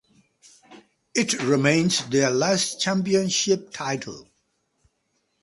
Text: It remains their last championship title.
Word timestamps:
It 1.13 1.43
remains 1.43 2.07
their 2.07 2.31
last 2.31 2.81
championship 2.81 3.69
title. 3.71 4.27